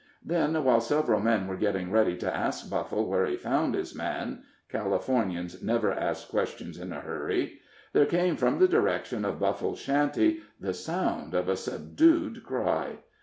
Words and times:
Then, 0.25 0.63
while 0.63 0.81
several 0.81 1.19
men 1.19 1.45
were 1.45 1.55
getting 1.55 1.91
ready 1.91 2.17
to 2.17 2.35
ask 2.35 2.67
Buffle 2.71 3.05
where 3.07 3.27
he 3.27 3.35
found 3.37 3.75
his 3.75 3.93
man 3.93 4.41
Californians 4.67 5.61
never 5.61 5.93
ask 5.93 6.27
questions 6.29 6.79
in 6.79 6.91
a 6.91 7.01
hurry 7.01 7.59
there 7.93 8.07
came 8.07 8.35
from 8.35 8.57
the 8.57 8.67
direction 8.67 9.23
of 9.23 9.39
Buffle's 9.39 9.77
shanty 9.77 10.41
the 10.59 10.73
sound 10.73 11.35
of 11.35 11.47
a 11.47 11.55
subdued 11.55 12.43
cry. 12.43 12.97